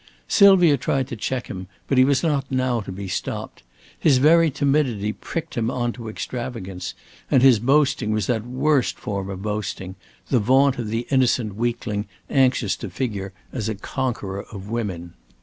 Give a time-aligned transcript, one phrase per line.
[0.27, 3.61] Sylvia tried to check him, but he was not now to be stopped.
[3.99, 6.95] His very timidity pricked him on to extravagance,
[7.29, 9.93] and his boasting was that worst form of boasting
[10.29, 15.13] the vaunt of the innocent weakling anxious to figure as a conqueror of women.